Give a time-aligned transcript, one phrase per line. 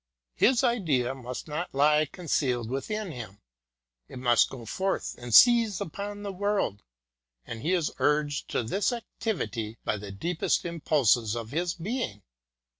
[0.33, 3.39] His Idea must not lie concealed within him;
[4.07, 6.81] it must go forth and seize upon the world,
[7.45, 12.23] and he is urged to this activity by the deepest impulses of his being.